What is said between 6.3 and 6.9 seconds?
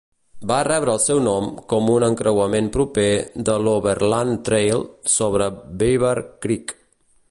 Creek.